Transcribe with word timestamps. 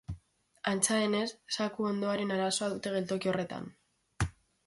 Antza 0.69 0.95
denez, 1.01 1.25
zaku-hondoaren 1.57 2.33
arazoa 2.37 2.69
dute 2.73 2.93
geltoki 2.95 3.31
horretan. 3.33 3.67